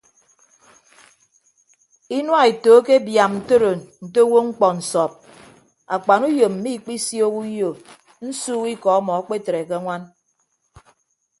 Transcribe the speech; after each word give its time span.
Inua 2.17 2.39
eto 2.51 2.69
akebiaam 2.79 3.33
ntoro 3.39 3.71
nte 4.05 4.19
owo 4.25 4.39
mkpọ 4.47 4.67
nsọp 4.79 5.11
akpanuyom 5.95 6.53
mmikpisiooho 6.57 7.39
uyo 7.45 7.69
nsuuk 8.27 8.63
ikọ 8.73 8.87
ọmọ 8.99 9.11
akpetre 9.19 9.59
ke 9.67 9.73
añwan. 9.79 10.03